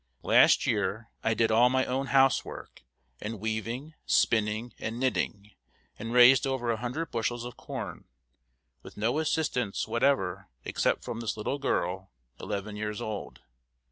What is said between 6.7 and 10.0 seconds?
a hundred bushels of corn, with no assistance